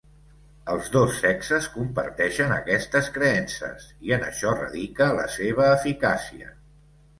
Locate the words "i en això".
4.09-4.57